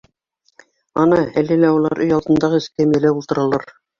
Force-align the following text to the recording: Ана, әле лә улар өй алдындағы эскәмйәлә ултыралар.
Ана, 1.03 1.19
әле 1.41 1.59
лә 1.65 1.69
улар 1.77 2.01
өй 2.07 2.15
алдындағы 2.17 2.61
эскәмйәлә 2.63 3.15
ултыралар. 3.21 3.71